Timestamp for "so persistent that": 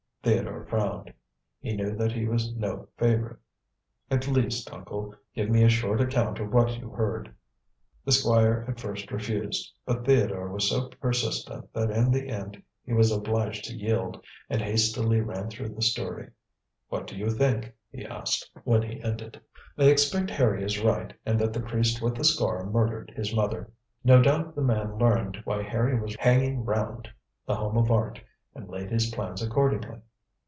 10.69-11.89